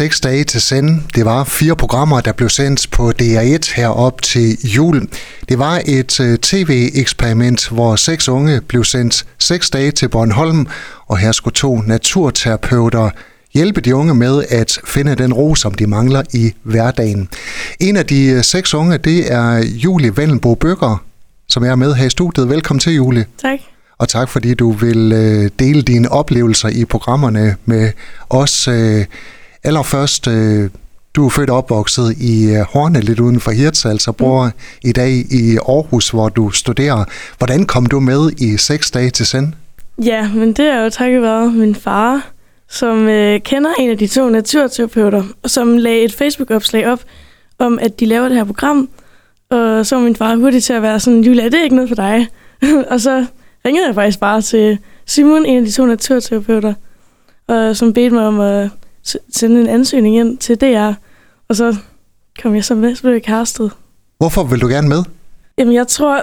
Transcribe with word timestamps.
Seks 0.00 0.20
dage 0.20 0.44
til 0.44 0.60
send. 0.60 1.00
Det 1.14 1.24
var 1.24 1.44
fire 1.44 1.76
programmer, 1.76 2.20
der 2.20 2.32
blev 2.32 2.48
sendt 2.48 2.90
på 2.90 3.12
DR1 3.22 3.74
herop 3.76 4.22
til 4.22 4.58
jul. 4.64 5.08
Det 5.48 5.58
var 5.58 5.82
et 5.86 6.20
uh, 6.20 6.34
tv-eksperiment, 6.34 7.68
hvor 7.68 7.96
seks 7.96 8.28
unge 8.28 8.60
blev 8.60 8.84
sendt 8.84 9.26
seks 9.38 9.70
dage 9.70 9.90
til 9.90 10.08
Bornholm, 10.08 10.66
og 11.06 11.18
her 11.18 11.32
skulle 11.32 11.54
to 11.54 11.80
naturterapeuter 11.80 13.10
hjælpe 13.54 13.80
de 13.80 13.94
unge 13.94 14.14
med 14.14 14.44
at 14.48 14.78
finde 14.86 15.14
den 15.14 15.32
ro, 15.32 15.54
som 15.54 15.74
de 15.74 15.86
mangler 15.86 16.22
i 16.34 16.52
hverdagen. 16.62 17.28
En 17.80 17.96
af 17.96 18.06
de 18.06 18.34
uh, 18.36 18.42
seks 18.42 18.74
unge, 18.74 18.98
det 18.98 19.32
er 19.32 19.64
Julie 19.66 20.16
Vendelbo 20.16 20.54
Bøger, 20.54 21.04
som 21.48 21.64
er 21.64 21.74
med 21.74 21.94
her 21.94 22.06
i 22.06 22.10
studiet. 22.10 22.48
Velkommen 22.48 22.80
til, 22.80 22.94
Julie. 22.94 23.26
Tak. 23.42 23.58
Og 23.98 24.08
tak 24.08 24.28
fordi 24.28 24.54
du 24.54 24.72
vil 24.72 25.12
uh, 25.12 25.48
dele 25.58 25.82
dine 25.82 26.12
oplevelser 26.12 26.68
i 26.68 26.84
programmerne 26.84 27.56
med 27.64 27.92
os. 28.30 28.68
Allerførst, 29.64 30.28
øh, 30.28 30.70
du 31.14 31.26
er 31.26 31.30
født 31.30 31.50
og 31.50 31.56
opvokset 31.56 32.16
i 32.20 32.50
øh, 32.50 32.60
Horne, 32.60 33.00
lidt 33.00 33.20
uden 33.20 33.40
for 33.40 33.50
Hirtshals, 33.50 34.08
og 34.08 34.16
bor 34.16 34.44
mm. 34.44 34.52
i 34.82 34.92
dag 34.92 35.10
i 35.10 35.56
Aarhus, 35.68 36.10
hvor 36.10 36.28
du 36.28 36.50
studerer. 36.50 37.04
Hvordan 37.38 37.66
kom 37.66 37.86
du 37.86 38.00
med 38.00 38.30
i 38.38 38.56
seks 38.56 38.90
dage 38.90 39.10
til 39.10 39.26
send? 39.26 39.52
Ja, 40.04 40.28
men 40.28 40.52
det 40.52 40.64
er 40.64 40.82
jo 40.82 40.90
takket 40.90 41.22
være 41.22 41.50
min 41.50 41.74
far, 41.74 42.26
som 42.68 43.08
øh, 43.08 43.40
kender 43.40 43.70
en 43.78 43.90
af 43.90 43.98
de 43.98 44.06
to 44.06 44.28
naturterapeuter, 44.28 45.24
som 45.46 45.76
lagde 45.76 46.04
et 46.04 46.14
Facebook-opslag 46.14 46.86
op 46.86 47.00
om, 47.58 47.78
at 47.82 48.00
de 48.00 48.06
laver 48.06 48.28
det 48.28 48.36
her 48.36 48.44
program. 48.44 48.88
Og 49.50 49.86
så 49.86 49.96
var 49.96 50.02
min 50.02 50.16
far 50.16 50.36
hurtigt 50.36 50.64
til 50.64 50.72
at 50.72 50.82
være 50.82 51.00
sådan, 51.00 51.24
Julia, 51.24 51.44
det 51.44 51.54
er 51.54 51.64
ikke 51.64 51.76
noget 51.76 51.90
for 51.90 51.96
dig. 51.96 52.28
og 52.90 53.00
så 53.00 53.26
ringede 53.66 53.86
jeg 53.86 53.94
faktisk 53.94 54.20
bare 54.20 54.42
til 54.42 54.78
Simon, 55.06 55.46
en 55.46 55.58
af 55.58 55.64
de 55.64 55.72
to 55.72 55.86
naturterapeuter, 55.86 56.74
og 57.48 57.76
som 57.76 57.92
bedte 57.92 58.14
mig 58.14 58.26
om 58.26 58.40
at 58.40 58.70
sende 59.32 59.60
en 59.60 59.66
ansøgning 59.66 60.16
ind 60.16 60.38
til 60.38 60.60
DR, 60.60 60.92
og 61.48 61.56
så 61.56 61.76
kom 62.42 62.54
jeg 62.54 62.64
så 62.64 62.74
med, 62.74 62.94
så 62.94 63.02
blev 63.02 63.12
jeg 63.12 63.22
castet. 63.22 63.70
Hvorfor 64.18 64.44
vil 64.44 64.60
du 64.60 64.68
gerne 64.68 64.88
med? 64.88 65.02
Jamen, 65.58 65.74
jeg 65.74 65.88
tror, 65.88 66.22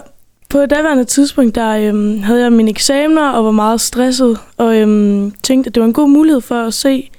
på 0.50 0.58
et 0.58 0.70
daværende 0.70 1.06
tidspunkt, 1.06 1.56
der 1.56 1.78
øhm, 1.78 2.20
havde 2.20 2.44
jeg 2.44 2.52
mine 2.52 2.70
eksamener 2.70 3.30
og 3.30 3.46
var 3.46 3.52
meget 3.52 3.82
stresset, 3.82 4.40
og 4.58 4.78
øhm, 4.78 5.32
tænkte, 5.44 5.68
at 5.68 5.76
det 5.76 5.82
var 5.82 5.88
en 5.88 5.94
god 5.94 6.10
mulighed 6.10 6.42
for 6.42 6.56
at 6.56 6.74
se, 6.74 7.10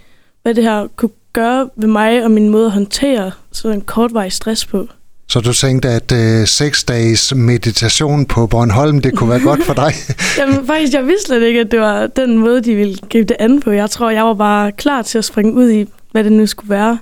hvad 0.42 0.54
det 0.54 0.64
her 0.64 0.86
kunne 0.96 1.10
gøre 1.32 1.70
ved 1.76 1.88
mig 1.88 2.24
og 2.24 2.30
min 2.30 2.48
måde 2.48 2.66
at 2.66 2.72
håndtere 2.72 3.32
sådan 3.52 3.76
en 3.76 3.80
kortvarig 3.80 4.32
stress 4.32 4.66
på. 4.66 4.88
Så 5.30 5.40
du 5.40 5.52
tænkte, 5.52 5.88
at 5.88 6.12
øh, 6.12 6.46
seks 6.46 6.84
dages 6.84 7.34
meditation 7.34 8.26
på 8.26 8.46
Bornholm, 8.46 9.00
det 9.00 9.14
kunne 9.14 9.30
være 9.30 9.40
godt 9.40 9.64
for 9.64 9.74
dig? 9.74 9.92
Jamen 10.38 10.66
faktisk, 10.66 10.92
jeg 10.92 11.06
vidste 11.06 11.26
slet 11.26 11.42
ikke, 11.42 11.60
at 11.60 11.70
det 11.70 11.80
var 11.80 12.06
den 12.06 12.38
måde, 12.38 12.60
de 12.60 12.74
ville 12.74 12.98
gribe 13.12 13.28
det 13.28 13.36
an 13.40 13.60
på. 13.60 13.70
Jeg 13.70 13.90
tror, 13.90 14.10
jeg 14.10 14.24
var 14.24 14.34
bare 14.34 14.72
klar 14.72 15.02
til 15.02 15.18
at 15.18 15.24
springe 15.24 15.52
ud 15.52 15.70
i, 15.70 15.86
hvad 16.12 16.24
det 16.24 16.32
nu 16.32 16.46
skulle 16.46 16.70
være. 16.70 16.98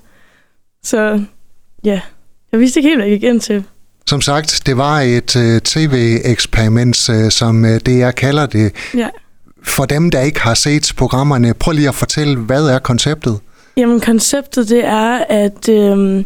Så 0.85 1.21
ja, 1.85 2.01
jeg 2.53 2.61
vidste 2.61 2.81
ikke 2.81 2.89
helt, 2.89 3.01
hvad 3.01 3.09
jeg 3.09 3.21
gik 3.21 3.29
ind 3.29 3.41
til. 3.41 3.65
Som 4.07 4.21
sagt, 4.21 4.63
det 4.67 4.77
var 4.77 5.01
et 5.01 5.37
uh, 5.37 5.59
tv-eksperiment, 5.59 7.09
uh, 7.09 7.29
som 7.31 7.65
uh, 7.65 7.71
det 7.71 7.99
jeg 7.99 8.15
kalder 8.15 8.47
det. 8.47 8.73
Ja. 8.95 9.09
For 9.63 9.85
dem, 9.85 10.11
der 10.11 10.21
ikke 10.21 10.41
har 10.41 10.55
set 10.55 10.93
programmerne, 10.97 11.55
prøv 11.55 11.73
lige 11.73 11.89
at 11.89 11.95
fortælle, 11.95 12.37
hvad 12.37 12.67
er 12.67 12.79
konceptet? 12.79 13.39
Jamen, 13.77 14.01
konceptet 14.01 14.69
det 14.69 14.85
er, 14.85 15.25
at... 15.29 15.69
Øh, 15.69 16.25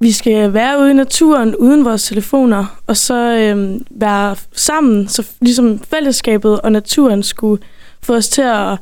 vi 0.00 0.12
skal 0.12 0.52
være 0.52 0.80
ude 0.80 0.90
i 0.90 0.94
naturen 0.94 1.56
uden 1.56 1.84
vores 1.84 2.04
telefoner, 2.04 2.80
og 2.86 2.96
så 2.96 3.14
øh, 3.14 3.80
være 3.90 4.36
sammen, 4.52 5.08
så 5.08 5.26
ligesom 5.40 5.80
fællesskabet 5.90 6.60
og 6.60 6.72
naturen 6.72 7.22
skulle 7.22 7.62
få 8.02 8.14
os 8.14 8.28
til 8.28 8.42
at 8.42 8.78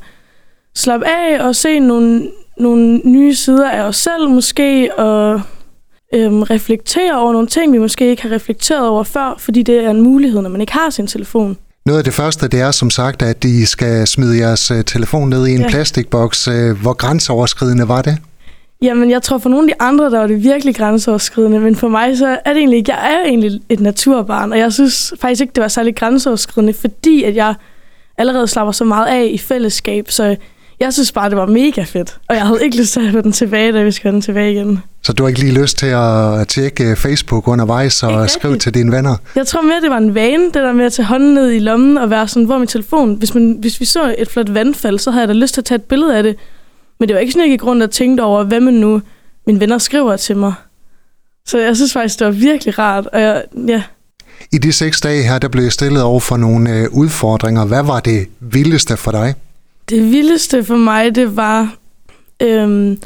slappe 0.75 1.05
af 1.07 1.47
og 1.47 1.55
se 1.55 1.79
nogle, 1.79 2.29
nogle 2.57 3.01
nye 3.03 3.35
sider 3.35 3.69
af 3.69 3.81
os 3.81 3.97
selv 3.97 4.29
måske, 4.29 4.89
og 4.97 5.41
øh, 6.13 6.31
reflektere 6.33 7.19
over 7.19 7.33
nogle 7.33 7.47
ting, 7.47 7.73
vi 7.73 7.77
måske 7.77 8.09
ikke 8.09 8.21
har 8.21 8.31
reflekteret 8.31 8.87
over 8.87 9.03
før, 9.03 9.35
fordi 9.37 9.63
det 9.63 9.85
er 9.85 9.89
en 9.89 10.01
mulighed, 10.01 10.41
når 10.41 10.49
man 10.49 10.61
ikke 10.61 10.73
har 10.73 10.89
sin 10.89 11.07
telefon. 11.07 11.57
Noget 11.85 11.97
af 11.97 12.03
det 12.03 12.13
første, 12.13 12.47
det 12.47 12.59
er 12.59 12.71
som 12.71 12.89
sagt, 12.89 13.21
at 13.21 13.43
I 13.43 13.65
skal 13.65 14.07
smide 14.07 14.37
jeres 14.37 14.71
øh, 14.71 14.83
telefon 14.83 15.29
ned 15.29 15.47
i 15.47 15.51
en 15.51 15.61
ja. 15.61 15.69
plastikboks. 15.69 16.47
Øh, 16.47 16.81
hvor 16.81 16.93
grænseoverskridende 16.93 17.87
var 17.87 18.01
det? 18.01 18.17
Jamen, 18.81 19.11
jeg 19.11 19.21
tror 19.21 19.37
for 19.37 19.49
nogle 19.49 19.71
af 19.71 19.75
de 19.75 19.83
andre, 19.85 20.05
der 20.05 20.19
var 20.19 20.27
det 20.27 20.43
virkelig 20.43 20.75
grænseoverskridende, 20.75 21.59
men 21.59 21.75
for 21.75 21.87
mig 21.87 22.17
så 22.17 22.37
er 22.45 22.53
det 22.53 22.59
egentlig 22.59 22.77
ikke. 22.77 22.91
Jeg 22.91 23.13
er 23.13 23.25
egentlig 23.25 23.61
et 23.69 23.79
naturbarn, 23.79 24.51
og 24.51 24.59
jeg 24.59 24.73
synes 24.73 25.13
faktisk 25.21 25.41
ikke, 25.41 25.53
det 25.55 25.61
var 25.61 25.67
særlig 25.67 25.95
grænseoverskridende, 25.95 26.73
fordi 26.73 27.23
at 27.23 27.35
jeg 27.35 27.55
allerede 28.17 28.47
slapper 28.47 28.71
så 28.71 28.83
meget 28.83 29.07
af 29.07 29.29
i 29.31 29.37
fællesskab, 29.37 30.11
så 30.11 30.35
jeg 30.79 30.93
synes 30.93 31.11
bare, 31.11 31.29
det 31.29 31.37
var 31.37 31.45
mega 31.45 31.83
fedt. 31.83 32.17
Og 32.29 32.35
jeg 32.35 32.45
havde 32.45 32.63
ikke 32.63 32.77
lyst 32.77 32.93
til 32.93 32.99
at 32.99 33.05
have 33.05 33.21
den 33.21 33.31
tilbage, 33.31 33.71
da 33.71 33.83
vi 33.83 33.91
skal 33.91 34.03
have 34.03 34.13
den 34.13 34.21
tilbage 34.21 34.51
igen. 34.51 34.79
Så 35.03 35.13
du 35.13 35.23
har 35.23 35.27
ikke 35.27 35.39
lige 35.39 35.61
lyst 35.61 35.77
til 35.77 35.85
at 35.85 36.47
tjekke 36.47 36.95
Facebook 36.95 37.47
undervejs 37.47 38.03
og 38.03 38.11
ikke 38.11 38.31
skrive 38.31 38.57
til 38.57 38.73
dine 38.73 38.91
venner? 38.91 39.15
Jeg 39.35 39.47
tror 39.47 39.61
mere, 39.61 39.81
det 39.81 39.89
var 39.89 39.97
en 39.97 40.15
vane, 40.15 40.45
det 40.45 40.53
der 40.53 40.73
med 40.73 40.85
at 40.85 40.93
tage 40.93 41.05
hånden 41.05 41.33
ned 41.33 41.51
i 41.51 41.59
lommen 41.59 41.97
og 41.97 42.09
være 42.09 42.27
sådan, 42.27 42.43
hvor 42.43 42.57
min 42.57 42.67
telefon... 42.67 43.15
Hvis, 43.15 43.33
man, 43.33 43.57
hvis 43.59 43.79
vi 43.79 43.85
så 43.85 44.15
et 44.17 44.29
flot 44.29 44.53
vandfald, 44.53 44.99
så 44.99 45.11
havde 45.11 45.21
jeg 45.21 45.27
da 45.27 45.33
lyst 45.33 45.53
til 45.53 45.61
at 45.61 45.65
tage 45.65 45.75
et 45.75 45.83
billede 45.83 46.17
af 46.17 46.23
det. 46.23 46.35
Men 46.99 47.07
det 47.07 47.13
var 47.13 47.19
ikke 47.19 47.31
sådan, 47.31 47.43
at 47.43 47.49
jeg 47.49 47.59
gik 47.59 47.65
rundt 47.65 47.83
og 47.83 47.91
tænkte 47.91 48.21
over, 48.21 48.43
hvad 48.43 48.59
man 48.59 48.73
nu 48.73 49.01
mine 49.47 49.59
venner 49.59 49.77
skriver 49.77 50.15
til 50.15 50.37
mig. 50.37 50.53
Så 51.45 51.57
jeg 51.59 51.75
synes 51.75 51.93
faktisk, 51.93 52.19
det 52.19 52.25
var 52.25 52.31
virkelig 52.33 52.79
rart. 52.79 53.07
Og 53.07 53.21
jeg, 53.21 53.43
ja. 53.67 53.83
I 54.51 54.57
de 54.57 54.71
seks 54.71 55.01
dage 55.01 55.23
her, 55.23 55.39
der 55.39 55.47
blev 55.47 55.63
jeg 55.63 55.71
stillet 55.71 56.03
over 56.03 56.19
for 56.19 56.37
nogle 56.37 56.79
øh, 56.79 56.87
udfordringer. 56.91 57.65
Hvad 57.65 57.83
var 57.83 57.99
det 57.99 58.27
vildeste 58.39 58.97
for 58.97 59.11
dig? 59.11 59.35
Det 59.89 60.11
vildeste 60.11 60.63
for 60.63 60.77
mig, 60.77 61.15
det 61.15 61.35
var 61.35 61.75
øhm, 62.41 62.99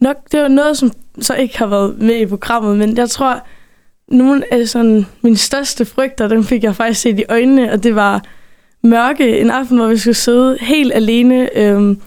nok 0.00 0.16
det 0.32 0.40
var 0.40 0.48
noget, 0.48 0.78
som 0.78 0.92
så 1.20 1.34
ikke 1.34 1.58
har 1.58 1.66
været 1.66 1.98
med 1.98 2.16
i 2.16 2.26
programmet, 2.26 2.78
men 2.78 2.96
jeg 2.96 3.10
tror, 3.10 3.42
nogle 4.08 4.54
af 4.54 4.68
sådan, 4.68 5.06
mine 5.22 5.36
største 5.36 5.84
frygter, 5.84 6.28
dem 6.28 6.44
fik 6.44 6.64
jeg 6.64 6.76
faktisk 6.76 7.00
set 7.00 7.18
i 7.18 7.24
øjnene, 7.28 7.72
og 7.72 7.82
det 7.84 7.94
var 7.94 8.22
mørke 8.82 9.40
en 9.40 9.50
aften, 9.50 9.76
hvor 9.76 9.86
vi 9.86 9.98
skulle 9.98 10.14
sidde 10.14 10.58
helt 10.60 10.92
alene 10.94 11.58
øhm, 11.58 12.00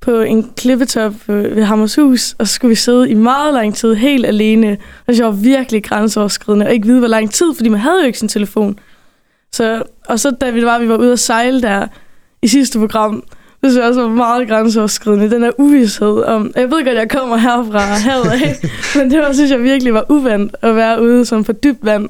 på 0.00 0.20
en 0.20 0.50
klippetop 0.56 1.14
ved 1.28 1.64
Hammershus, 1.64 2.34
og 2.38 2.48
så 2.48 2.54
skulle 2.54 2.68
vi 2.68 2.74
sidde 2.74 3.10
i 3.10 3.14
meget 3.14 3.54
lang 3.54 3.74
tid 3.74 3.94
helt 3.94 4.26
alene. 4.26 4.76
Og 5.06 5.14
det 5.14 5.24
var 5.24 5.30
virkelig 5.30 5.84
grænseoverskridende, 5.84 6.66
og 6.66 6.72
ikke 6.72 6.86
vide, 6.86 6.98
hvor 6.98 7.08
lang 7.08 7.30
tid, 7.30 7.54
fordi 7.56 7.68
man 7.68 7.80
havde 7.80 8.00
jo 8.00 8.06
ikke 8.06 8.18
sin 8.18 8.28
telefon. 8.28 8.78
Så, 9.52 9.82
og 10.08 10.20
så 10.20 10.30
da 10.30 10.50
vi 10.50 10.64
var, 10.64 10.78
vi 10.78 10.88
var 10.88 10.96
ude 10.96 11.12
at 11.12 11.18
sejle 11.18 11.62
der 11.62 11.86
i 12.42 12.48
sidste 12.48 12.78
program, 12.78 13.24
det 13.62 13.70
synes 13.70 13.76
jeg 13.76 13.88
også 13.88 14.00
var 14.00 14.08
meget 14.08 14.48
grænseoverskridende. 14.48 15.30
Den 15.30 15.42
der 15.42 15.50
uvidshed 15.58 16.22
om... 16.22 16.52
Jeg 16.56 16.70
ved 16.70 16.84
godt, 16.84 16.96
jeg 16.96 17.10
kommer 17.10 17.36
herfra 17.36 17.78
havet 17.78 18.30
af, 18.30 18.56
men 18.96 19.10
det 19.10 19.18
var, 19.18 19.32
synes 19.32 19.50
jeg 19.50 19.62
virkelig 19.62 19.94
var 19.94 20.04
uvandt 20.08 20.56
at 20.62 20.76
være 20.76 21.02
ude 21.02 21.24
som 21.24 21.44
på 21.44 21.52
dybt 21.52 21.84
vand. 21.84 22.08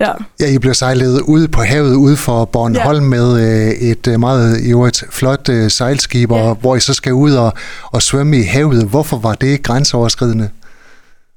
Ja. 0.00 0.12
ja, 0.40 0.46
I 0.54 0.58
blev 0.58 0.74
sejlet 0.74 1.20
ud 1.20 1.48
på 1.48 1.60
havet 1.60 1.94
ude 1.94 2.16
for 2.16 2.44
Bornholm 2.44 3.12
ja. 3.12 3.18
med 3.18 3.40
øh, 3.40 3.90
et 3.90 4.08
øh, 4.08 4.20
meget 4.20 4.70
jo 4.70 4.84
et 4.84 5.04
flot 5.10 5.48
øh, 5.48 5.70
sejlskib, 5.70 6.32
ja. 6.32 6.52
hvor 6.52 6.76
I 6.76 6.80
så 6.80 6.94
skal 6.94 7.12
ud 7.12 7.32
og, 7.32 7.52
og 7.92 8.02
svømme 8.02 8.38
i 8.38 8.42
havet. 8.42 8.84
Hvorfor 8.84 9.18
var 9.18 9.34
det 9.34 9.62
grænseoverskridende? 9.62 10.48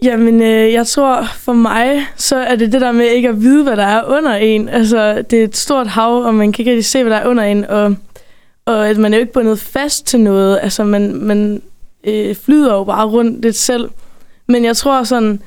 Jamen, 0.03 0.41
øh, 0.41 0.73
jeg 0.73 0.87
tror 0.87 1.27
for 1.37 1.53
mig, 1.53 2.07
så 2.15 2.35
er 2.35 2.55
det 2.55 2.71
det 2.71 2.81
der 2.81 2.91
med 2.91 3.05
ikke 3.05 3.29
at 3.29 3.41
vide, 3.41 3.63
hvad 3.63 3.77
der 3.77 3.85
er 3.85 4.03
under 4.03 4.33
en. 4.33 4.69
Altså, 4.69 5.23
det 5.29 5.39
er 5.39 5.43
et 5.43 5.57
stort 5.57 5.87
hav, 5.87 6.23
og 6.23 6.35
man 6.35 6.51
kan 6.51 6.61
ikke 6.61 6.71
rigtig 6.71 6.85
se, 6.85 7.03
hvad 7.03 7.11
der 7.11 7.17
er 7.17 7.27
under 7.27 7.43
en, 7.43 7.65
og, 7.65 7.95
og 8.65 8.89
at 8.89 8.97
man 8.97 9.13
er 9.13 9.17
jo 9.17 9.21
ikke 9.21 9.33
bundet 9.33 9.59
fast 9.59 10.05
til 10.05 10.19
noget. 10.19 10.59
Altså, 10.61 10.83
man, 10.83 11.15
man 11.15 11.61
øh, 12.03 12.35
flyder 12.35 12.73
jo 12.73 12.83
bare 12.83 13.05
rundt 13.05 13.41
lidt 13.41 13.55
selv. 13.55 13.89
Men 14.47 14.65
jeg 14.65 14.77
tror 14.77 15.03
sådan, 15.03 15.41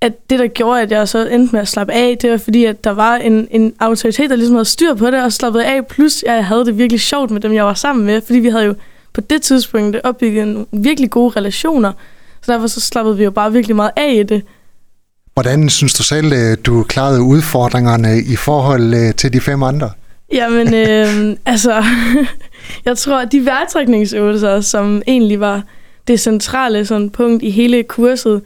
at 0.00 0.30
det, 0.30 0.38
der 0.38 0.46
gjorde, 0.46 0.82
at 0.82 0.90
jeg 0.90 1.08
så 1.08 1.26
endte 1.28 1.52
med 1.52 1.60
at 1.60 1.68
slappe 1.68 1.92
af, 1.92 2.18
det 2.22 2.30
var 2.30 2.36
fordi, 2.36 2.64
at 2.64 2.84
der 2.84 2.90
var 2.90 3.16
en, 3.16 3.48
en 3.50 3.74
autoritet, 3.80 4.30
der 4.30 4.36
ligesom 4.36 4.54
havde 4.54 4.64
styr 4.64 4.94
på 4.94 5.06
det, 5.06 5.22
og 5.22 5.32
slappede 5.32 5.66
af, 5.66 5.86
plus 5.86 6.24
jeg 6.26 6.46
havde 6.46 6.64
det 6.64 6.78
virkelig 6.78 7.00
sjovt 7.00 7.30
med 7.30 7.40
dem, 7.40 7.52
jeg 7.52 7.64
var 7.64 7.74
sammen 7.74 8.06
med, 8.06 8.20
fordi 8.26 8.38
vi 8.38 8.48
havde 8.48 8.64
jo 8.64 8.74
på 9.12 9.20
det 9.20 9.42
tidspunkt 9.42 9.96
opbygget 10.04 10.42
en 10.42 10.66
virkelig 10.72 11.10
gode 11.10 11.32
relationer, 11.36 11.92
så 12.42 12.52
derfor 12.52 12.66
så 12.66 12.80
slappede 12.80 13.16
vi 13.16 13.24
jo 13.24 13.30
bare 13.30 13.52
virkelig 13.52 13.76
meget 13.76 13.90
af 13.96 14.14
i 14.14 14.22
det. 14.22 14.42
Hvordan 15.34 15.68
synes 15.68 15.94
du 15.94 16.02
selv, 16.02 16.32
øh, 16.32 16.56
du 16.66 16.82
klarede 16.82 17.22
udfordringerne 17.22 18.18
i 18.18 18.36
forhold 18.36 18.94
øh, 18.94 19.14
til 19.14 19.32
de 19.32 19.40
fem 19.40 19.62
andre? 19.62 19.90
Jamen, 20.32 20.74
øh, 20.84 21.36
altså, 21.46 21.84
jeg 22.84 22.98
tror, 22.98 23.18
at 23.18 23.32
de 23.32 23.46
værtrækningsøvelser, 23.46 24.60
som 24.60 25.02
egentlig 25.06 25.40
var 25.40 25.62
det 26.08 26.20
centrale 26.20 26.86
sådan 26.86 27.10
punkt 27.10 27.42
i 27.42 27.50
hele 27.50 27.82
kurset, 27.82 28.42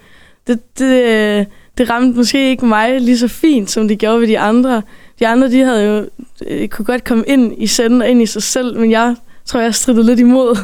det, 0.47 0.79
det, 0.79 1.47
det 1.79 1.91
ramte 1.91 2.17
måske 2.17 2.51
ikke 2.51 2.67
mig 2.67 3.01
lige 3.01 3.19
så 3.19 3.29
fint, 3.29 3.71
som 3.71 3.89
det 3.89 3.99
gjorde 3.99 4.21
ved 4.21 4.29
de 4.29 4.39
andre. 4.39 4.83
De 5.19 5.27
andre, 5.27 5.51
de 5.51 5.61
havde 5.61 5.85
jo 5.85 6.07
øh, 6.47 6.69
kunne 6.69 6.85
godt 6.85 7.05
komme 7.05 7.25
ind 7.27 7.55
i 7.63 7.67
senden 7.67 8.03
og 8.03 8.09
ind 8.09 8.23
i 8.23 8.27
sig 8.27 8.43
selv, 8.43 8.81
men 8.81 8.91
jeg 8.91 9.17
tror, 9.45 9.61
jeg 9.61 9.75
strittede 9.75 10.07
lidt 10.07 10.21
imod. 10.21 10.59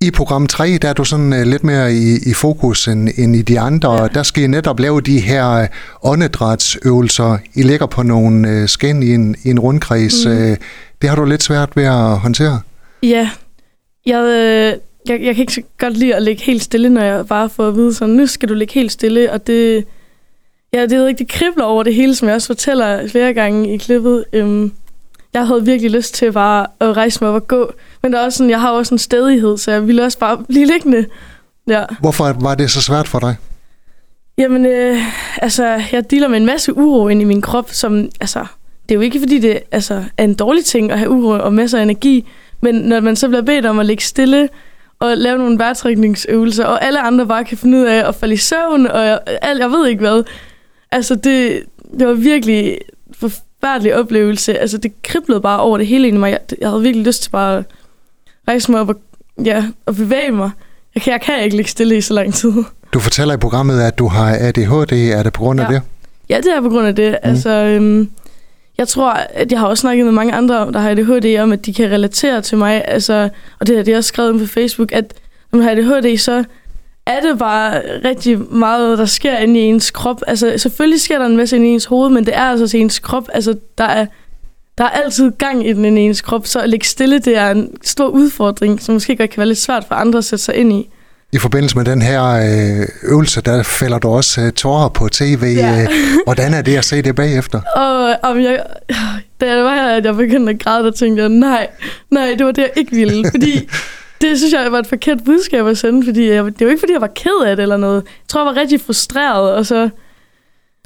I 0.00 0.10
program 0.10 0.46
3, 0.46 0.78
der 0.78 0.88
er 0.88 0.92
du 0.92 1.04
sådan 1.04 1.32
uh, 1.32 1.42
lidt 1.42 1.64
mere 1.64 1.94
i, 1.94 2.16
i 2.26 2.34
fokus 2.34 2.88
end, 2.88 3.08
end 3.16 3.36
i 3.36 3.42
de 3.42 3.60
andre. 3.60 4.02
Ja. 4.02 4.08
Der 4.08 4.22
skal 4.22 4.42
I 4.42 4.46
netop 4.46 4.80
lave 4.80 5.00
de 5.00 5.20
her 5.20 5.62
uh, 5.62 5.66
åndedrætsøvelser. 6.10 7.38
I 7.54 7.62
ligger 7.62 7.86
på 7.86 8.02
nogle 8.02 8.62
uh, 8.62 8.68
skin 8.68 9.02
i 9.02 9.14
en, 9.14 9.36
i 9.44 9.50
en 9.50 9.60
rundkreds. 9.60 10.26
Mm. 10.26 10.32
Uh, 10.32 10.56
det 11.02 11.08
har 11.08 11.16
du 11.16 11.24
lidt 11.24 11.42
svært 11.42 11.76
ved 11.76 11.84
at 11.84 12.18
håndtere. 12.18 12.60
Ja, 13.02 13.30
jeg, 14.06 14.76
jeg, 15.08 15.20
jeg 15.22 15.34
kan 15.34 15.42
ikke 15.42 15.52
så 15.52 15.62
godt 15.78 15.96
lide 15.96 16.14
at 16.14 16.22
ligge 16.22 16.42
helt 16.42 16.62
stille, 16.62 16.88
når 16.88 17.02
jeg 17.02 17.26
bare 17.26 17.48
får 17.48 17.68
at 17.68 17.74
vide 17.76 17.94
sådan, 17.94 18.14
nu 18.14 18.26
skal 18.26 18.48
du 18.48 18.54
ligge 18.54 18.74
helt 18.74 18.92
stille, 18.92 19.32
og 19.32 19.46
det, 19.46 19.84
ja, 20.72 20.82
det 20.82 20.92
er 20.92 21.06
rigtig 21.06 21.28
kribler 21.28 21.64
over 21.64 21.82
det 21.82 21.94
hele, 21.94 22.14
som 22.14 22.28
jeg 22.28 22.34
også 22.34 22.46
fortæller 22.46 23.08
flere 23.08 23.34
gange 23.34 23.74
i 23.74 23.76
klippet. 23.76 24.24
Øhm, 24.32 24.72
jeg 25.34 25.46
havde 25.46 25.64
virkelig 25.64 25.90
lyst 25.90 26.14
til 26.14 26.32
bare 26.32 26.66
at 26.80 26.96
rejse 26.96 27.18
mig 27.24 27.30
op 27.30 27.42
og 27.42 27.48
gå, 27.48 27.72
men 28.02 28.12
der 28.12 28.18
er 28.18 28.24
også 28.24 28.36
sådan, 28.36 28.50
jeg 28.50 28.60
har 28.60 28.70
også 28.70 28.94
en 28.94 28.98
stedighed, 28.98 29.58
så 29.58 29.70
jeg 29.72 29.86
ville 29.86 30.04
også 30.04 30.18
bare 30.18 30.38
blive 30.48 30.66
liggende. 30.66 31.06
Ja. 31.68 31.84
Hvorfor 32.00 32.36
var 32.40 32.54
det 32.54 32.70
så 32.70 32.82
svært 32.82 33.08
for 33.08 33.18
dig? 33.18 33.36
Jamen, 34.38 34.66
øh, 34.66 34.98
altså, 35.42 35.80
jeg 35.92 36.10
dealer 36.10 36.28
med 36.28 36.36
en 36.36 36.46
masse 36.46 36.76
uro 36.76 37.08
ind 37.08 37.20
i 37.20 37.24
min 37.24 37.40
krop, 37.40 37.70
som, 37.70 38.08
altså, 38.20 38.46
det 38.82 38.90
er 38.90 38.94
jo 38.94 39.00
ikke 39.00 39.18
fordi, 39.18 39.38
det 39.38 39.60
altså, 39.70 40.04
er 40.16 40.24
en 40.24 40.34
dårlig 40.34 40.64
ting 40.64 40.92
at 40.92 40.98
have 40.98 41.10
uro 41.10 41.28
og 41.28 41.52
masser 41.52 41.78
af 41.78 41.82
energi, 41.82 42.28
men 42.60 42.74
når 42.74 43.00
man 43.00 43.16
så 43.16 43.28
bliver 43.28 43.42
bedt 43.42 43.66
om 43.66 43.78
at 43.78 43.86
ligge 43.86 44.02
stille 44.02 44.48
og 45.02 45.16
lave 45.16 45.38
nogle 45.38 45.58
vejrtrækningsøvelser, 45.58 46.64
og 46.64 46.84
alle 46.84 47.00
andre 47.00 47.26
bare 47.26 47.44
kan 47.44 47.58
finde 47.58 47.78
ud 47.78 47.82
af 47.84 48.08
at 48.08 48.14
falde 48.14 48.34
i 48.34 48.36
søvn, 48.36 48.86
og 48.86 49.06
jeg, 49.06 49.18
jeg 49.58 49.70
ved 49.70 49.86
ikke 49.88 50.00
hvad. 50.00 50.22
Altså, 50.90 51.14
det, 51.14 51.62
det 51.98 52.06
var 52.06 52.12
virkelig 52.14 52.68
en 52.70 52.78
forfærdelig 53.14 53.96
oplevelse. 53.96 54.58
Altså, 54.58 54.78
det 54.78 54.92
kriblede 55.02 55.40
bare 55.40 55.60
over 55.60 55.78
det 55.78 55.86
hele 55.86 56.08
i 56.08 56.10
mig. 56.10 56.30
Jeg, 56.30 56.40
jeg 56.60 56.68
havde 56.68 56.82
virkelig 56.82 57.06
lyst 57.06 57.22
til 57.22 57.30
bare 57.30 57.56
at 57.58 57.64
rejse 58.48 58.70
mig 58.70 58.80
op 58.80 58.88
og, 58.88 58.96
ja, 59.44 59.64
og 59.86 59.96
bevæge 59.96 60.32
mig. 60.32 60.50
Jeg 60.94 61.02
kan, 61.02 61.12
jeg 61.12 61.20
kan 61.20 61.44
ikke 61.44 61.56
ligge 61.56 61.70
stille 61.70 61.96
i 61.96 62.00
så 62.00 62.14
lang 62.14 62.34
tid. 62.34 62.52
Du 62.94 63.00
fortæller 63.00 63.34
i 63.34 63.36
programmet, 63.36 63.80
at 63.82 63.98
du 63.98 64.06
har 64.08 64.36
ADHD. 64.40 64.92
Er 64.92 65.22
det 65.22 65.32
på 65.32 65.40
grund 65.42 65.60
af 65.60 65.64
Ja. 65.70 65.74
det? 65.74 65.82
Ja, 66.28 66.36
det 66.36 66.56
er 66.56 66.60
på 66.60 66.68
grund 66.68 66.86
af 66.86 66.96
det. 66.96 67.10
Mm. 67.10 67.30
Altså, 67.30 67.50
øhm, 67.50 68.10
jeg 68.78 68.88
tror, 68.88 69.10
at 69.10 69.52
jeg 69.52 69.60
har 69.60 69.66
også 69.66 69.80
snakket 69.80 70.04
med 70.04 70.12
mange 70.12 70.32
andre, 70.32 70.72
der 70.72 70.78
har 70.78 70.90
ADHD, 70.90 71.38
om 71.38 71.52
at 71.52 71.66
de 71.66 71.74
kan 71.74 71.90
relatere 71.90 72.40
til 72.40 72.58
mig. 72.58 72.82
Altså, 72.88 73.28
og 73.60 73.66
det 73.66 73.76
har 73.76 73.82
de 73.82 73.94
også 73.94 74.08
skrevet 74.08 74.40
på 74.40 74.46
Facebook, 74.46 74.92
at 74.92 75.14
når 75.52 75.58
man 75.58 75.68
har 75.68 75.72
ADHD, 75.72 76.16
så 76.18 76.44
er 77.06 77.20
det 77.20 77.38
bare 77.38 77.82
rigtig 78.04 78.54
meget, 78.54 78.98
der 78.98 79.04
sker 79.04 79.38
inde 79.38 79.60
i 79.60 79.62
ens 79.62 79.90
krop. 79.90 80.22
Altså, 80.26 80.54
selvfølgelig 80.58 81.00
sker 81.00 81.18
der 81.18 81.26
en 81.26 81.36
masse 81.36 81.56
inde 81.56 81.68
i 81.68 81.70
ens 81.70 81.84
hoved, 81.84 82.10
men 82.10 82.26
det 82.26 82.36
er 82.36 82.42
altså 82.42 82.68
til 82.68 82.80
ens 82.80 82.98
krop. 82.98 83.28
Altså, 83.32 83.56
der 83.78 83.84
er, 83.84 84.06
der 84.78 84.84
er 84.84 84.88
altid 84.88 85.30
gang 85.30 85.68
i 85.68 85.72
den 85.72 85.84
inde 85.84 86.02
i 86.02 86.04
ens 86.04 86.20
krop, 86.20 86.46
så 86.46 86.60
at 86.60 86.68
ligge 86.68 86.86
stille, 86.86 87.18
det 87.18 87.36
er 87.36 87.50
en 87.50 87.76
stor 87.82 88.08
udfordring, 88.08 88.82
som 88.82 88.92
måske 88.92 89.16
godt 89.16 89.30
kan 89.30 89.38
være 89.38 89.48
lidt 89.48 89.58
svært 89.58 89.84
for 89.84 89.94
andre 89.94 90.18
at 90.18 90.24
sætte 90.24 90.44
sig 90.44 90.54
ind 90.54 90.72
i. 90.72 90.88
I 91.34 91.38
forbindelse 91.38 91.76
med 91.76 91.84
den 91.84 92.02
her 92.02 92.24
øh, 92.24 92.88
øvelse, 93.02 93.40
der 93.40 93.62
fælder 93.62 93.98
du 93.98 94.08
også 94.08 94.40
øh, 94.40 94.52
tårer 94.52 94.88
på 94.88 95.08
tv. 95.08 95.42
Ja. 95.56 95.82
Øh, 95.82 95.88
hvordan 96.24 96.54
er 96.54 96.62
det 96.62 96.76
at 96.76 96.84
se 96.84 97.02
det 97.02 97.14
bagefter? 97.14 97.60
Og 97.76 98.16
om 98.22 98.40
jeg, 98.40 98.64
da 99.40 99.54
jeg 99.54 99.64
var 99.64 99.74
her, 99.74 99.96
at 99.96 100.04
jeg 100.04 100.14
begyndte 100.16 100.52
at 100.52 100.58
græde, 100.58 100.84
der 100.84 100.90
tænkte 100.90 101.22
jeg, 101.22 101.28
nej, 101.28 101.68
nej, 102.10 102.34
det 102.38 102.46
var 102.46 102.52
det, 102.52 102.62
jeg 102.62 102.72
ikke 102.76 102.92
ville. 102.92 103.30
Fordi 103.30 103.68
det 104.20 104.38
synes 104.38 104.52
jeg 104.52 104.72
var 104.72 104.78
et 104.78 104.86
forkert 104.86 105.18
budskab 105.24 105.66
at 105.66 105.78
sende, 105.78 106.04
fordi 106.04 106.30
jeg, 106.30 106.44
det 106.44 106.66
var 106.66 106.70
ikke, 106.70 106.80
fordi 106.80 106.92
jeg 106.92 107.00
var 107.00 107.12
ked 107.14 107.44
af 107.46 107.56
det 107.56 107.62
eller 107.62 107.76
noget. 107.76 108.02
Jeg 108.02 108.28
tror, 108.28 108.40
jeg 108.40 108.54
var 108.54 108.60
rigtig 108.60 108.80
frustreret, 108.80 109.52
og 109.52 109.66
så... 109.66 109.88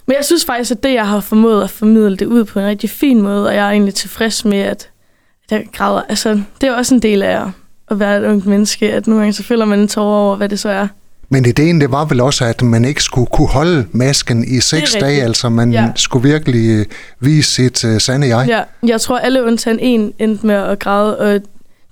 Men 0.06 0.16
jeg 0.16 0.24
synes 0.24 0.44
faktisk, 0.44 0.70
at 0.70 0.82
det, 0.82 0.94
jeg 0.94 1.08
har 1.08 1.20
formået 1.20 1.64
at 1.64 1.70
formidle 1.70 2.16
det 2.16 2.26
ud 2.26 2.44
på 2.44 2.58
en 2.60 2.66
rigtig 2.66 2.90
fin 2.90 3.22
måde, 3.22 3.46
og 3.46 3.54
jeg 3.54 3.66
er 3.66 3.70
egentlig 3.70 3.94
tilfreds 3.94 4.44
med, 4.44 4.58
at, 4.58 4.90
at 5.50 5.58
jeg 5.58 5.66
græder. 5.72 6.02
Altså, 6.08 6.40
det 6.60 6.68
er 6.68 6.74
også 6.74 6.94
en 6.94 7.02
del 7.02 7.22
af 7.22 7.42
at 7.42 7.48
være 7.90 8.16
et 8.18 8.24
ungt 8.24 8.46
menneske, 8.46 8.92
at 8.92 9.06
nogle 9.06 9.20
gange 9.22 9.32
så 9.32 9.42
føler 9.42 9.64
man 9.64 9.78
en 9.78 9.88
tårer 9.88 10.16
over, 10.26 10.36
hvad 10.36 10.48
det 10.48 10.58
så 10.60 10.68
er. 10.68 10.88
Men 11.28 11.46
ideen, 11.46 11.80
det 11.80 11.92
var 11.92 12.04
vel 12.04 12.20
også, 12.20 12.44
at 12.44 12.62
man 12.62 12.84
ikke 12.84 13.02
skulle 13.02 13.26
kunne 13.32 13.48
holde 13.48 13.86
masken 13.92 14.44
i 14.56 14.60
seks 14.60 14.94
dage. 15.00 15.22
Altså, 15.22 15.48
man 15.48 15.72
Ja. 15.72 15.86
skulle 15.96 16.28
virkelig 16.28 16.70
øh, 16.70 16.86
vise 17.20 17.50
sit 17.52 17.84
øh, 17.84 18.00
sande 18.00 18.36
jeg. 18.36 18.46
Ja, 18.48 18.88
jeg 18.88 19.00
tror, 19.00 19.18
alle 19.18 19.44
undtagen 19.44 19.78
en 19.80 20.12
endte 20.18 20.46
med 20.46 20.54
at 20.54 20.78
græde, 20.78 21.18
og 21.18 21.40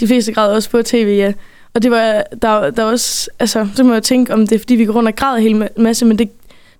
de 0.01 0.07
fleste 0.07 0.33
græd 0.33 0.49
også 0.53 0.71
på 0.71 0.83
tv, 0.83 1.15
ja. 1.19 1.33
Og 1.75 1.83
det 1.83 1.91
var, 1.91 2.23
der, 2.43 2.71
der 2.71 2.83
var 2.83 2.91
også, 2.91 3.31
altså, 3.41 3.69
så 3.75 3.85
må 3.85 3.93
jeg 3.93 4.03
tænke, 4.03 4.33
om 4.35 4.47
det 4.47 4.61
fordi 4.61 4.75
vi 4.75 4.85
går 4.85 4.93
rundt 4.93 5.09
og 5.09 5.17
græder 5.17 5.37
en 5.37 5.43
hel 5.43 5.63
ma- 5.63 5.83
masse, 5.83 6.05
men 6.05 6.19
det, 6.19 6.31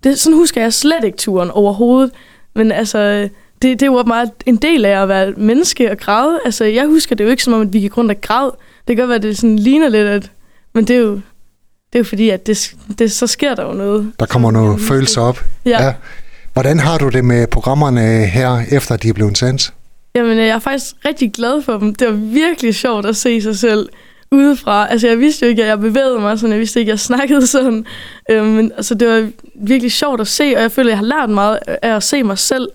det, 0.05 0.19
sådan 0.19 0.37
husker 0.37 0.61
jeg 0.61 0.73
slet 0.73 1.05
ikke 1.05 1.19
turen 1.19 1.51
overhovedet. 1.51 2.11
Men 2.55 2.73
altså, 2.73 3.29
det, 3.63 3.81
det 3.81 3.91
var 3.91 4.05
meget 4.05 4.31
en 4.47 4.57
del 4.57 4.85
af 4.85 5.03
at 5.03 5.09
være 5.09 5.33
menneske 5.37 5.91
og 5.91 5.99
græde. 5.99 6.39
Altså, 6.45 6.65
jeg 6.65 6.87
husker 6.87 7.17
det 7.17 7.25
jo 7.25 7.29
ikke 7.29 7.43
som 7.43 7.53
om, 7.53 7.61
at 7.61 7.73
vi 7.73 7.79
gik 7.81 7.97
rundt 7.97 8.11
og 8.11 8.21
græd. 8.21 8.51
Det 8.89 8.97
kan 8.97 9.03
godt 9.03 9.09
være, 9.09 9.17
at 9.17 9.23
det 9.23 9.39
sådan 9.39 9.59
ligner 9.59 9.89
lidt, 9.89 10.09
at, 10.09 10.31
men 10.75 10.85
det 10.85 10.97
er 10.97 11.01
jo, 11.01 11.13
det 11.15 11.21
er 11.93 11.99
jo 11.99 12.05
fordi, 12.05 12.31
at 12.31 12.47
det, 12.47 12.75
det, 12.99 13.13
så 13.13 13.27
sker 13.27 13.55
der 13.55 13.65
jo 13.65 13.73
noget. 13.73 14.13
Der 14.21 14.27
kommer 14.27 14.51
nogle 14.51 14.79
følelser 14.79 15.21
op. 15.21 15.45
Ja. 15.65 15.85
Ja. 15.85 15.95
Hvordan 16.53 16.79
har 16.79 16.99
du 16.99 17.09
det 17.09 17.25
med 17.25 17.47
programmerne 17.47 18.27
her, 18.27 18.63
efter 18.71 18.97
de 18.97 19.09
er 19.09 19.13
blevet 19.13 19.39
sendt? 19.39 19.73
Jamen, 20.15 20.39
jeg 20.39 20.49
er 20.49 20.59
faktisk 20.59 20.95
rigtig 21.05 21.33
glad 21.33 21.63
for 21.63 21.79
dem. 21.79 21.95
Det 21.95 22.09
var 22.09 22.15
virkelig 22.15 22.75
sjovt 22.75 23.07
at 23.07 23.17
se 23.17 23.43
sig 23.43 23.59
selv 23.59 23.89
udefra. 24.33 24.91
Altså, 24.91 25.09
jeg 25.09 25.19
vidste 25.19 25.47
jo 25.47 25.51
ikke, 25.51 25.63
at 25.63 25.69
jeg 25.69 25.81
bevægede 25.81 26.21
mig 26.21 26.39
sådan. 26.39 26.53
Jeg 26.53 26.61
vidste 26.61 26.81
ikke, 26.81 26.91
at 26.91 26.93
jeg 26.93 27.01
snakkede 27.01 27.47
sådan. 27.47 27.87
Øhm, 28.31 28.47
men 28.47 28.73
altså, 28.77 28.95
det 28.95 29.09
var 29.09 29.31
virkelig 29.55 29.93
sjovt 29.93 30.21
at 30.21 30.27
se, 30.27 30.53
og 30.57 30.63
jeg 30.63 30.73
føler, 30.73 30.89
at 30.89 30.91
jeg 30.91 30.99
har 30.99 31.05
lært 31.05 31.31
meget 31.31 31.59
af 31.83 31.97
at 31.97 32.03
se 32.03 32.23
mig 32.23 32.39
selv 32.39 32.69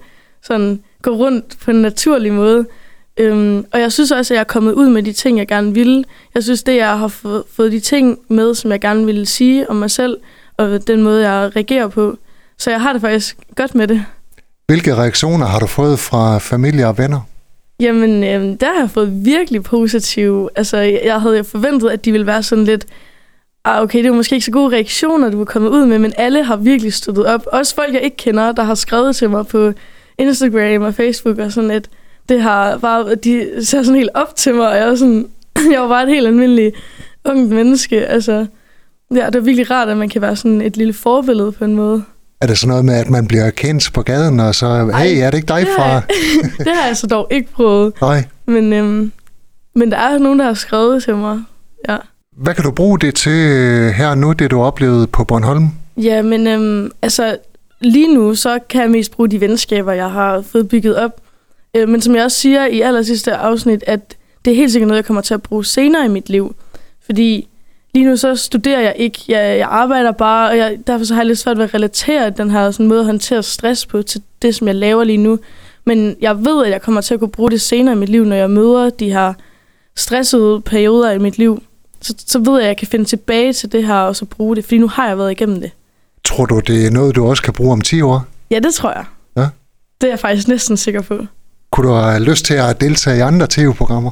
sådan 0.43 0.79
gå 1.01 1.11
rundt 1.11 1.57
på 1.63 1.71
en 1.71 1.81
naturlig 1.81 2.33
måde. 2.33 2.65
Øhm, 3.19 3.65
og 3.71 3.79
jeg 3.79 3.91
synes 3.91 4.11
også, 4.11 4.33
at 4.33 4.35
jeg 4.35 4.39
er 4.41 4.45
kommet 4.45 4.73
ud 4.73 4.89
med 4.89 5.03
de 5.03 5.13
ting, 5.13 5.37
jeg 5.37 5.47
gerne 5.47 5.73
ville. 5.73 6.03
Jeg 6.35 6.43
synes, 6.43 6.63
det, 6.63 6.75
jeg 6.75 6.97
har 6.99 7.07
fået, 7.07 7.43
fået 7.55 7.71
de 7.71 7.79
ting 7.79 8.19
med, 8.27 8.55
som 8.55 8.71
jeg 8.71 8.81
gerne 8.81 9.05
ville 9.05 9.25
sige 9.25 9.69
om 9.69 9.75
mig 9.75 9.91
selv, 9.91 10.17
og 10.57 10.87
den 10.87 11.03
måde, 11.03 11.29
jeg 11.29 11.55
reagerer 11.55 11.87
på. 11.87 12.17
Så 12.57 12.71
jeg 12.71 12.81
har 12.81 12.93
det 12.93 13.01
faktisk 13.01 13.37
godt 13.55 13.75
med 13.75 13.87
det. 13.87 14.05
Hvilke 14.67 14.95
reaktioner 14.95 15.45
har 15.45 15.59
du 15.59 15.67
fået 15.67 15.99
fra 15.99 16.37
familie 16.37 16.87
og 16.87 16.97
venner? 16.97 17.21
Jamen, 17.79 18.23
øhm, 18.23 18.57
der 18.57 18.67
har 18.73 18.79
jeg 18.79 18.89
fået 18.89 19.25
virkelig 19.25 19.63
positive. 19.63 20.49
Altså, 20.55 20.77
jeg 20.77 21.21
havde 21.21 21.43
forventet, 21.43 21.89
at 21.89 22.05
de 22.05 22.11
ville 22.11 22.27
være 22.27 22.43
sådan 22.43 22.65
lidt... 22.65 22.85
Ah, 23.65 23.83
okay, 23.83 24.03
det 24.03 24.09
var 24.09 24.15
måske 24.15 24.35
ikke 24.35 24.45
så 24.45 24.51
gode 24.51 24.75
reaktioner, 24.75 25.29
du 25.29 25.37
var 25.37 25.45
kommet 25.45 25.69
ud 25.69 25.85
med, 25.85 25.99
men 25.99 26.13
alle 26.17 26.43
har 26.43 26.55
virkelig 26.55 26.93
støttet 26.93 27.25
op. 27.25 27.45
Også 27.51 27.75
folk, 27.75 27.93
jeg 27.93 28.01
ikke 28.01 28.17
kender, 28.17 28.51
der 28.51 28.63
har 28.63 28.75
skrevet 28.75 29.15
til 29.15 29.29
mig 29.29 29.47
på 29.47 29.73
Instagram 30.17 30.81
og 30.81 30.93
Facebook 30.93 31.37
og 31.37 31.51
sådan 31.51 31.69
lidt. 31.69 31.89
Det 32.29 32.41
har 32.41 32.77
bare... 32.77 33.15
De 33.15 33.65
ser 33.65 33.83
sådan 33.83 33.95
helt 33.95 34.09
op 34.13 34.35
til 34.35 34.55
mig, 34.55 34.67
og 34.67 34.75
jeg 34.75 34.87
er 34.87 34.95
sådan... 34.95 35.27
Jeg 35.73 35.81
var 35.81 35.87
bare 35.87 36.03
et 36.03 36.09
helt 36.09 36.27
almindeligt 36.27 36.75
ungt 37.25 37.49
menneske. 37.49 38.07
Altså, 38.07 38.45
ja, 39.15 39.25
det 39.25 39.35
er 39.35 39.39
virkelig 39.39 39.71
rart, 39.71 39.89
at 39.89 39.97
man 39.97 40.09
kan 40.09 40.21
være 40.21 40.35
sådan 40.35 40.61
et 40.61 40.77
lille 40.77 40.93
forbillede 40.93 41.51
på 41.51 41.65
en 41.65 41.75
måde. 41.75 42.03
Er 42.41 42.47
det 42.47 42.57
sådan 42.57 42.69
noget 42.69 42.85
med, 42.85 42.93
at 42.93 43.09
man 43.09 43.27
bliver 43.27 43.49
kendt 43.49 43.93
på 43.93 44.01
gaden, 44.01 44.39
og 44.39 44.55
så, 44.55 44.91
hey, 44.97 45.17
er 45.17 45.31
det 45.31 45.37
ikke 45.37 45.47
dig 45.47 45.61
det 45.61 45.67
fra... 45.77 46.01
det 46.65 46.75
har 46.75 46.87
jeg 46.87 46.97
så 46.97 47.07
dog 47.07 47.27
ikke 47.31 47.51
prøvet. 47.51 47.93
Nej. 48.01 48.25
Men, 48.45 48.73
øhm, 48.73 49.11
men 49.75 49.91
der 49.91 49.97
er 49.97 50.17
nogen, 50.17 50.39
der 50.39 50.45
har 50.45 50.53
skrevet 50.53 51.03
til 51.03 51.15
mig. 51.15 51.39
Ja, 51.89 51.97
Hvad 52.37 52.53
kan 52.53 52.63
du 52.63 52.71
bruge 52.71 52.99
det 52.99 53.15
til 53.15 53.31
øh, 53.31 53.89
her 53.89 54.15
nu, 54.15 54.31
det 54.31 54.51
du 54.51 54.61
oplevede 54.61 55.07
på 55.07 55.23
Bornholm? 55.23 55.67
ja 55.97 56.21
men 56.21 56.47
øhm, 56.47 56.91
altså, 57.01 57.37
lige 57.81 58.13
nu, 58.13 58.35
så 58.35 58.59
kan 58.69 58.81
jeg 58.81 58.91
mest 58.91 59.11
bruge 59.11 59.29
de 59.29 59.41
venskaber, 59.41 59.91
jeg 59.91 60.11
har 60.11 60.41
fået 60.41 60.67
bygget 60.69 60.95
op. 60.95 61.21
Øh, 61.75 61.89
men 61.89 62.01
som 62.01 62.15
jeg 62.15 62.23
også 62.23 62.37
siger 62.37 62.65
i 62.65 62.81
aller 62.81 63.01
sidste 63.01 63.35
afsnit, 63.35 63.83
at 63.87 64.17
det 64.45 64.51
er 64.51 64.55
helt 64.55 64.71
sikkert 64.71 64.87
noget, 64.87 64.97
jeg 64.97 65.05
kommer 65.05 65.21
til 65.21 65.33
at 65.33 65.41
bruge 65.41 65.65
senere 65.65 66.05
i 66.05 66.09
mit 66.09 66.29
liv. 66.29 66.55
Fordi 67.05 67.47
lige 67.93 68.05
nu 68.05 68.17
så 68.17 68.35
studerer 68.35 68.79
jeg 68.79 68.93
ikke. 68.97 69.19
Jeg, 69.27 69.57
jeg 69.57 69.67
arbejder 69.71 70.11
bare, 70.11 70.49
og 70.49 70.57
jeg, 70.57 70.77
derfor 70.87 71.05
så 71.05 71.13
har 71.13 71.21
jeg 71.21 71.27
lidt 71.27 71.39
svært 71.39 71.57
ved 71.57 71.63
at 71.63 71.73
relatere 71.73 72.29
den 72.29 72.51
her 72.51 72.71
sådan 72.71 72.87
måde 72.87 72.99
at 72.99 73.05
håndtere 73.05 73.43
stress 73.43 73.85
på 73.85 74.01
til 74.01 74.21
det, 74.41 74.55
som 74.55 74.67
jeg 74.67 74.75
laver 74.75 75.03
lige 75.03 75.17
nu. 75.17 75.39
Men 75.85 76.15
jeg 76.21 76.45
ved, 76.45 76.65
at 76.65 76.71
jeg 76.71 76.81
kommer 76.81 77.01
til 77.01 77.13
at 77.13 77.19
kunne 77.19 77.31
bruge 77.31 77.51
det 77.51 77.61
senere 77.61 77.95
i 77.95 77.97
mit 77.97 78.09
liv, 78.09 78.25
når 78.25 78.35
jeg 78.35 78.49
møder 78.49 78.89
de 78.89 79.11
her 79.11 79.33
stressede 79.95 80.61
perioder 80.61 81.11
i 81.11 81.19
mit 81.19 81.37
liv. 81.37 81.63
Så, 82.01 82.13
så 82.27 82.39
ved 82.39 82.53
jeg, 82.53 82.61
at 82.61 82.67
jeg 82.67 82.77
kan 82.77 82.87
finde 82.87 83.05
tilbage 83.05 83.53
til 83.53 83.71
det 83.71 83.87
her 83.87 83.95
og 83.95 84.15
så 84.15 84.25
bruge 84.25 84.55
det, 84.55 84.63
fordi 84.63 84.77
nu 84.77 84.87
har 84.87 85.07
jeg 85.07 85.17
været 85.17 85.31
igennem 85.31 85.61
det. 85.61 85.71
Tror 86.23 86.45
du, 86.45 86.59
det 86.59 86.85
er 86.85 86.91
noget, 86.91 87.15
du 87.15 87.25
også 87.25 87.43
kan 87.43 87.53
bruge 87.53 87.71
om 87.71 87.81
10 87.81 88.01
år? 88.01 88.25
Ja, 88.51 88.59
det 88.59 88.73
tror 88.73 88.91
jeg. 88.91 89.05
Ja. 89.37 89.47
Det 90.01 90.07
er 90.07 90.11
jeg 90.11 90.19
faktisk 90.19 90.47
næsten 90.47 90.77
sikker 90.77 91.01
på. 91.01 91.25
Kunne 91.71 91.89
du 91.89 91.93
have 91.93 92.23
lyst 92.23 92.45
til 92.45 92.53
at 92.53 92.81
deltage 92.81 93.17
i 93.17 93.19
andre 93.19 93.47
tv-programmer? 93.49 94.11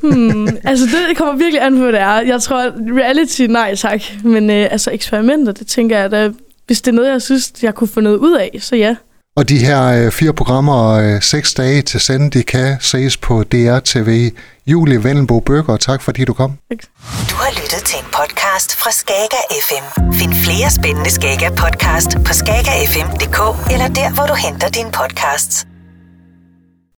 Hmm, 0.00 0.48
altså 0.64 0.86
det 0.86 1.16
kommer 1.16 1.36
virkelig 1.36 1.62
an 1.62 1.74
på, 1.74 1.82
hvad 1.82 1.92
det 1.92 2.00
er. 2.00 2.20
Jeg 2.20 2.42
tror, 2.42 2.72
reality, 2.98 3.42
nej 3.42 3.74
tak. 3.74 4.00
Men 4.24 4.50
øh, 4.50 4.68
altså 4.70 4.90
eksperimenter, 4.90 5.52
det 5.52 5.66
tænker 5.66 5.98
jeg, 5.98 6.12
at 6.12 6.32
hvis 6.66 6.82
det 6.82 6.90
er 6.90 6.94
noget, 6.94 7.10
jeg 7.12 7.22
synes, 7.22 7.52
jeg 7.62 7.74
kunne 7.74 7.88
få 7.88 8.00
noget 8.00 8.16
ud 8.16 8.36
af, 8.36 8.58
så 8.60 8.76
ja. 8.76 8.96
Og 9.36 9.48
de 9.48 9.58
her 9.58 9.82
øh, 9.86 10.12
fire 10.12 10.32
programmer 10.32 10.74
og 10.74 11.04
øh, 11.04 11.22
seks 11.22 11.54
dage 11.54 11.82
til 11.82 12.00
sende, 12.00 12.30
de 12.30 12.42
kan 12.42 12.76
ses 12.80 13.16
på 13.16 13.42
DR-TV. 13.42 14.30
Julie 14.66 15.04
Vendelbo 15.04 15.40
Bøger, 15.40 15.76
tak 15.76 16.02
fordi 16.02 16.24
du 16.24 16.32
kom. 16.32 16.50
Du 17.30 17.36
har 17.42 17.50
lyttet 17.62 17.82
til 17.84 17.98
en 17.98 18.04
podcast 18.04 18.76
fra 18.76 18.90
Skager 18.90 19.44
FM. 19.68 20.12
Find 20.12 20.34
flere 20.34 20.70
spændende 20.70 21.10
Skager 21.10 21.50
podcast 21.50 22.10
på 22.26 22.32
skagerfm.dk 22.32 23.72
eller 23.72 23.88
der, 23.88 24.14
hvor 24.14 24.26
du 24.26 24.34
henter 24.34 24.68
dine 24.68 24.90
podcasts. 24.92 25.66